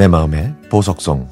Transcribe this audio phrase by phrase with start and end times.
[0.00, 1.28] 내 마음의 보석성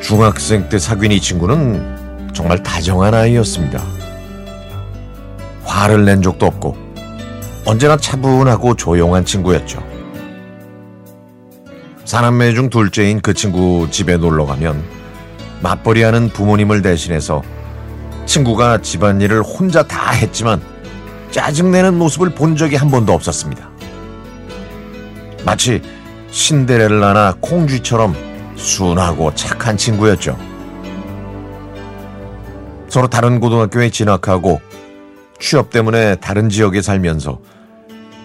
[0.00, 3.82] 중학생 때 사귄 이 친구는 정말 다정한 아이였습니다.
[5.64, 6.76] 화를 낸 적도 없고
[7.66, 9.91] 언제나 차분하고 조용한 친구였죠.
[12.12, 14.84] 사남매 중 둘째인 그 친구 집에 놀러 가면
[15.62, 17.40] 맞벌이하는 부모님을 대신해서
[18.26, 20.60] 친구가 집안일을 혼자 다 했지만
[21.30, 23.66] 짜증내는 모습을 본 적이 한 번도 없었습니다.
[25.46, 25.80] 마치
[26.30, 28.14] 신데렐라나 콩쥐처럼
[28.56, 30.36] 순하고 착한 친구였죠.
[32.90, 34.60] 서로 다른 고등학교에 진학하고
[35.40, 37.40] 취업 때문에 다른 지역에 살면서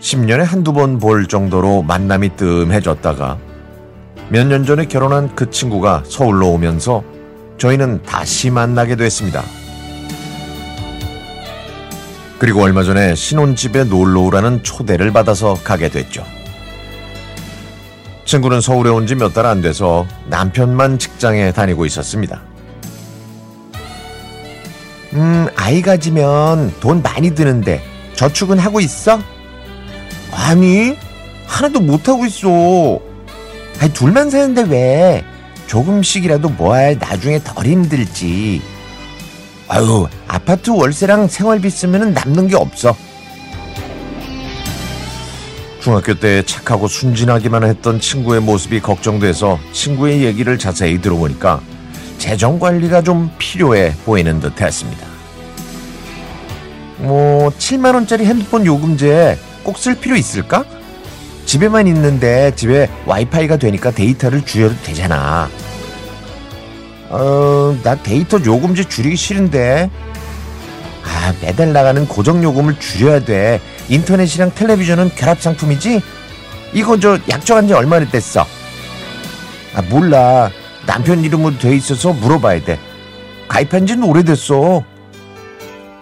[0.00, 3.45] 10년에 한두 번 볼 정도로 만남이 뜸해졌다가
[4.28, 7.02] 몇 년 전에 결혼한 그 친구가 서울로 오면서
[7.58, 9.42] 저희는 다시 만나게 됐습니다.
[12.38, 16.24] 그리고 얼마 전에 신혼집에 놀러 오라는 초대를 받아서 가게 됐죠.
[18.26, 22.42] 친구는 서울에 온 지 몇 달 안 돼서 남편만 직장에 다니고 있었습니다.
[25.14, 27.80] 음, 아이 가지면 돈 많이 드는데
[28.16, 29.18] 저축은 하고 있어?
[30.32, 30.96] 아니,
[31.46, 33.00] 하나도 못 하고 있어.
[33.80, 35.24] 아니, 둘만 사는데 왜?
[35.66, 38.62] 조금씩이라도 모아야 나중에 덜 힘들지.
[39.68, 42.96] 아유, 아파트 월세랑 생활비 쓰면 남는 게 없어.
[45.80, 51.60] 중학교 때 착하고 순진하기만 했던 친구의 모습이 걱정돼서 친구의 얘기를 자세히 들어보니까
[52.18, 55.06] 재정 관리가 좀 필요해 보이는 듯 했습니다.
[56.98, 60.64] 뭐, 7만 원짜리 핸드폰 요금제 꼭 쓸 필요 있을까?
[61.46, 65.48] 집에만 있는데 집에 와이파이가 되니까 데이터를 줄여도 되잖아.
[67.08, 69.88] 어, 나 데이터 요금제 줄이기 싫은데.
[71.04, 73.60] 아, 매달 나가는 고정 요금을 줄여야 돼.
[73.88, 76.02] 인터넷이랑 텔레비전은 결합 상품이지?
[76.74, 78.44] 이거 저 약정한 지 얼마나 됐어?
[79.74, 80.50] 아, 몰라.
[80.84, 82.78] 남편 이름으로 돼 있어서 물어봐야 돼.
[83.48, 84.82] 가입한 지는 오래됐어.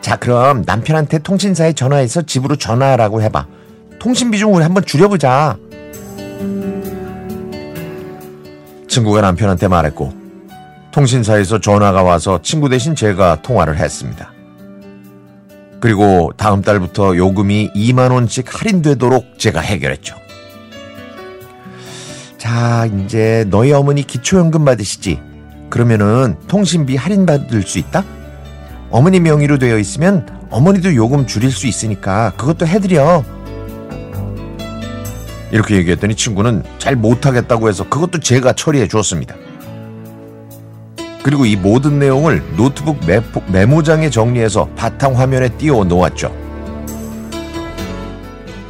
[0.00, 3.46] 자, 그럼 남편한테 통신사에 전화해서 집으로 전화하라고 해봐.
[4.02, 5.56] 통신비 좀 우리 한번 줄여보자.
[8.88, 10.12] 친구가 남편한테 말했고,
[10.90, 14.32] 통신사에서 전화가 와서 친구 대신 제가 통화를 했습니다.
[15.78, 20.16] 그리고 다음 달부터 요금이 2만 원씩 할인되도록 제가 해결했죠.
[22.38, 25.20] 자, 이제 너희 어머니 기초연금 받으시지?
[25.70, 28.02] 그러면은 통신비 할인 받을 수 있다?
[28.90, 33.22] 어머니 명의로 되어 있으면 어머니도 요금 줄일 수 있으니까 그것도 해드려.
[35.52, 39.36] 이렇게 얘기했더니 친구는 잘 못하겠다고 해서 그것도 제가 처리해 주었습니다.
[41.22, 42.98] 그리고 이 모든 내용을 노트북
[43.48, 46.34] 메모 장에 정리해서 바탕 화면에 띄워 놓았죠.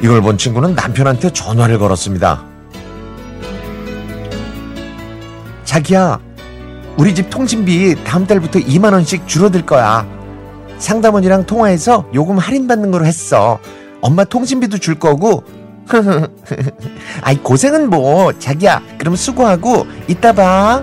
[0.02, 2.44] 이걸 본 친구는 남편한테 전화를 걸었습니다.
[5.64, 6.20] 자기야,
[6.98, 10.06] 우리 집 통신비 다음 달부터 2만 원씩 줄어들 거야.
[10.78, 13.60] 상담원이랑 통화해서 요금 할인 받는 걸로 했어.
[14.00, 15.44] 엄마 통신비도 줄 거고.
[17.22, 18.32] 아이, 고생은 뭐.
[18.38, 20.82] 자기야, 그럼 수고하고, 이따 봐.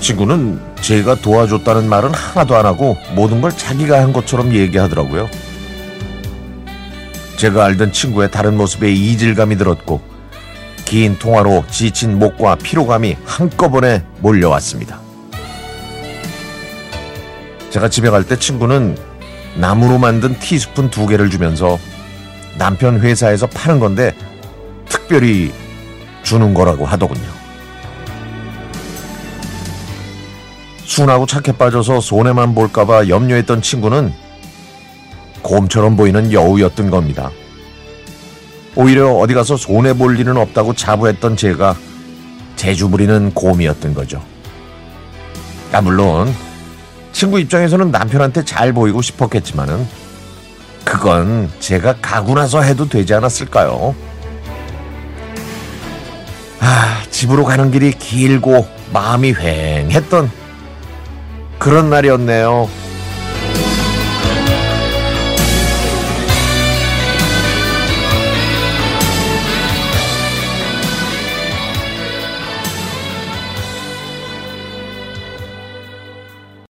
[0.00, 5.28] 친구는 제가 도와줬다는 말은 하나도 안 하고 모든 걸 자기가 한 것처럼 얘기하더라고요.
[7.36, 10.00] 제가 알던 친구의 다른 모습에 이질감이 들었고
[10.84, 15.00] 긴 통화로 지친 목과 피로감이 한꺼번에 몰려왔습니다.
[17.70, 18.96] 제가 집에 갈 때 친구는
[19.56, 21.78] 나무로 만든 티스푼 두 개를 주면서
[22.58, 24.14] 남편 회사에서 파는 건데
[24.88, 25.52] 특별히
[26.22, 27.42] 주는 거라고 하더군요.
[30.84, 34.12] 순하고 착해 빠져서 손해만 볼까봐 염려했던 친구는
[35.42, 37.30] 곰처럼 보이는 여우였던 겁니다.
[38.74, 41.76] 오히려 어디 가서 손해 볼 일은 없다고 자부했던 제가
[42.56, 44.22] 재주 부리는 곰이었던 거죠.
[45.72, 46.32] 아, 물론
[47.12, 49.86] 친구 입장에서는 남편한테 잘 보이고 싶었겠지만은
[50.84, 53.94] 그건 제가 가고 나서 해도 되지 않았을까요?
[56.60, 60.28] 아, 집으로 가는 길이 길고 마음이 휑했던
[61.58, 62.68] 그런 날이었네요.